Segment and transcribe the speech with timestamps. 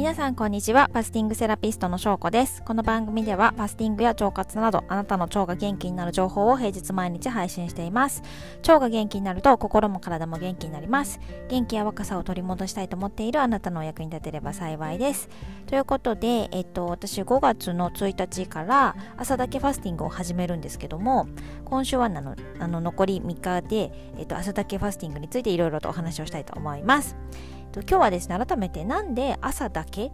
[0.00, 0.86] 皆さんこんにちは。
[0.86, 2.62] ファスティングセラピストの翔子です。
[2.62, 8.22] この番組ではファスティングや腸活などあなたの腸が元気になる情報を平日毎日配信しています。
[8.62, 11.20] 腸が元気になると心も体も元気になります。
[11.50, 15.28] 元気や若さを取り戻したいと思っているあなたのお役に立てれば幸いです。
[15.66, 21.28] ということで、えっと、私5月の1日から朝だけファスティングを始めるんですけども
[21.66, 27.16] 今週はなのあの残り3日で、えっと、朝だけファスティングについていろいろとお話をしたいと思います。
[27.74, 30.10] 今日はですね改めてなんで朝だけ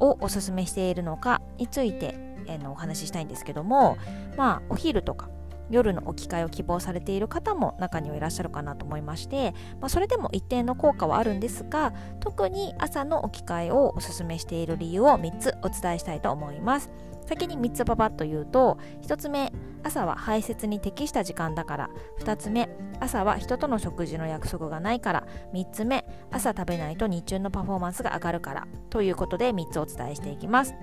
[0.00, 2.14] をおすすめしているのかについて、
[2.46, 3.98] えー、のお話ししたいんですけども
[4.36, 5.28] まあお昼とか
[5.70, 16.90] 夜の置き換えを希望されている方も中にはいらっしゃるかなと思いまして、まあ、それでも一定の効果はあるんですが特に朝の置き換えをおすすめしている理由を3つお伝えしたいと思います。
[17.26, 21.90] 先に3つパパッと言うと1つ目朝は排泄に適した時間だから。
[22.20, 22.68] 2つ目
[23.00, 25.26] 朝は人との食事の約束がないから。
[25.52, 28.66] 3つ目朝食べないと日中のパフォーマンスが上がるから。
[28.90, 30.74] ということで3つお伝えしていきます。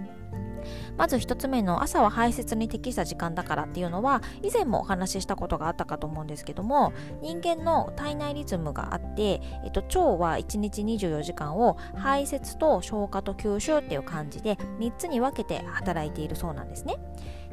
[0.97, 16.97] まず1つ目の朝は排泄に適した時間だからっていうのは以前もお話ししたことがあったかと思うんですけども人間の体内リズムがあって、えっと、腸は1日24時間を排泄と消化と吸収っていう感じで3つに分けて働いているそうなんですね。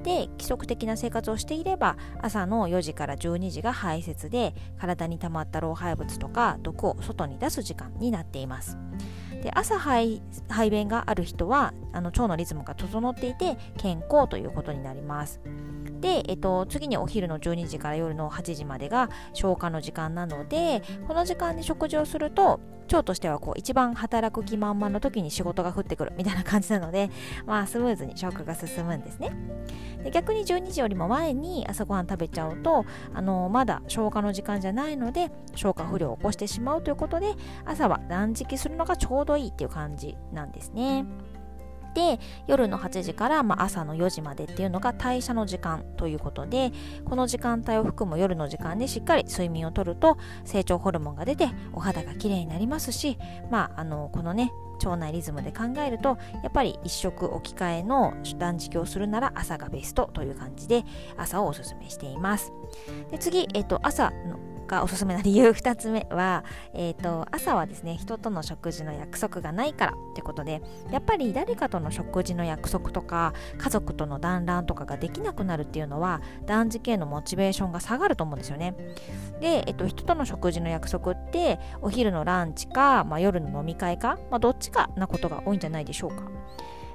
[0.02, 8.76] で規則的な生活をしていれば朝の4時から12時が排泄で体に溜まった老廃物とか毒を外に出す時間になっています。
[9.42, 15.40] で朝排排便がある人はあの腸のリズムが整っていて健康ということになります。
[16.02, 27.08] で、えっと、次にお昼の12時から夜の8時までが消化の時間なのでこの時間に食事をすると腸としてはこう一番働く気満々の時に仕事が降ってくるみたいな感じなので、
[27.46, 29.32] まあ、スムーズに消化が進むんですね
[30.02, 41.06] で逆に12時よりも前に朝ごはん食べちゃうとあのまだ消化の時間じゃないので消化不良を起こしてしまうということで朝は断食するのがちょうどいいっていう感じなんですね。
[41.94, 46.72] で夜の8時から、まあ、朝の4時までっていうのが代謝の時間ということで
[47.04, 53.18] この時間帯を含む夜の時間でしっかり睡眠をとると成長ホルモンが出てお肌が綺麗になりますし、
[53.50, 54.52] まあ、あのこのね
[54.84, 60.84] 腸内リズムで考えるとやっぱり一食置き換えの断食をするなら朝がベストという感じで
[61.16, 62.52] 朝をおすすめしています。
[63.10, 78.74] で次、えっと、朝のがおすすめな理由2つ目は、 えーと、朝はですね人との食事の約束がないからってことでやっぱり誰かとの食事の約束とか家族との団らんとかができなくなるっていうのは断食へのモチベーションが下がると思うんですよね。
[79.40, 86.22] で、えっと、人との食事の約束ってお昼のランチか、まあ、夜の飲み会か、まあ、どっちかなことが多いんじゃないでしょうか。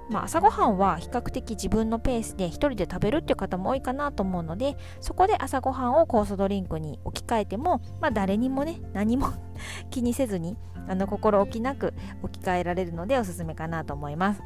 [0.09, 9.29] まあ、朝ごはんは比較的自分のペースで1人で食べるっていう方も多いかなと思うのでそこで朝ごはんを酵素ドリンクに置き換えても、まあ、誰にもね 何も
[9.90, 10.57] 気にせずに
[10.88, 14.41] あの心置きなく置き換えられるのでおすすめかなと思います。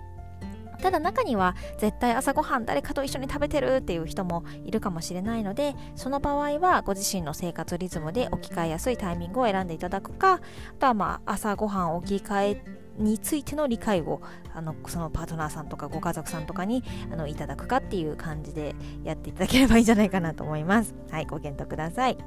[0.82, 10.40] ただ中には絶対朝ごはん誰かと一緒に食べてるっていう人もいるかもしれないのでその場合はご自身の生活リズムで置き換えやすいタイミングを選んでいただくかあ
[10.80, 14.22] とはまあ朝ごはん置き換えについての理解を
[14.53, 20.94] あのそのパートナーさんとかご家族さんとかにあのいただくかっていう感じでやっていただければいいんじゃないかなと思います。
[21.09, 22.18] はい、ご検討ください。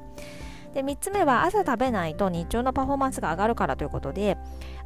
[0.74, 4.36] で3つ目は朝食べないと日中のパフォーマンスが上がるからということで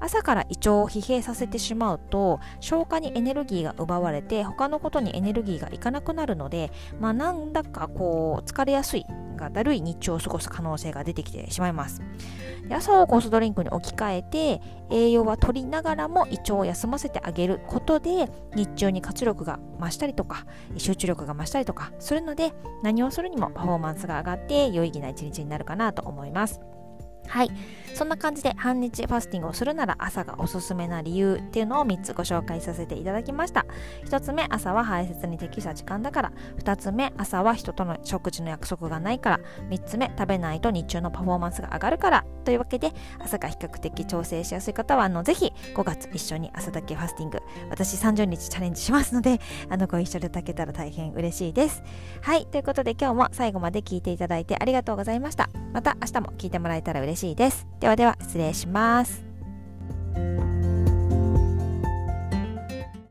[0.01, 6.71] 朝から胃腸を疲弊させてしまうと消化にエネルギーが奪われて他のことにエネルギーがいかなくなるので、
[7.01, 9.05] まあ、なんだかこう疲れやすい
[9.37, 12.03] がだるい日中を過ごす可能性が出てきてしまいます。
[12.69, 14.61] で朝をコースドリンクに置き換えて
[14.91, 20.45] 栄養は取りながらも胃腸を休ませてあげることで日中に活力が増したりとか
[20.77, 26.61] 集中力が増したりとかするので何をするにもパフォーマンスが上がって有意義な一日になるかなと思います。
[27.29, 27.51] はい。
[27.95, 33.67] そんな感じで半日ファスティングをするなら朝がおすすめな理由っていうのを3つご紹介させていただきました。
[34.05, 36.33] 1つ目、朝は排泄に適した時間だから。
[36.59, 39.41] 2つ目、朝は人との食事の約束がないから。
[39.71, 42.25] 3つ目、食べないと日中のパフォーマンスが上がるから。
[42.45, 51.83] というわけで、朝が比較的調整しやすい方は、あの、ぜひ5月一緒に朝だけファスティング、私30日チャレンジしますので、 あの、ご一緒いただけたら大変嬉しいです。
[52.23, 52.47] はい。
[52.47, 55.51] ということで今日も最後まで聞いていただいてありがとうございました。
[55.73, 57.67] また明日も聞いてもらえたら嬉しいです。
[57.81, 59.25] ではでは失礼します。